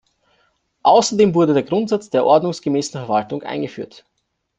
Außerdem 0.81 1.35
wurde 1.35 1.53
der 1.53 1.61
Grundsatz 1.61 2.09
der 2.09 2.25
ordnungsgemäßen 2.25 2.93
Verwaltung 2.93 3.43
eingeführt. 3.43 4.03